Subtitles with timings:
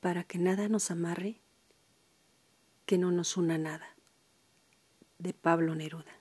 [0.00, 1.40] para que nada nos amarre,
[2.86, 3.96] que no nos una nada.
[5.18, 6.17] De Pablo Neruda.